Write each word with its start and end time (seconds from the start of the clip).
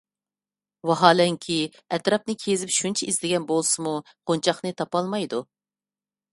ۋاھالەنكى، 0.91 1.57
ئەتراپنى 1.97 2.37
كېزىپ 2.45 2.73
شۇنچە 2.79 3.11
ئىزدىگەن 3.13 3.47
بولسىمۇ، 3.53 3.95
قونچاقنى 4.33 4.75
تاپالمايدۇ. 4.83 5.47